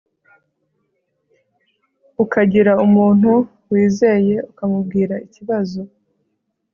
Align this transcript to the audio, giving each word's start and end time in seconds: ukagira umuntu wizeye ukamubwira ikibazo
ukagira 2.23 2.73
umuntu 2.85 3.31
wizeye 3.71 4.35
ukamubwira 4.51 5.15
ikibazo 5.25 5.81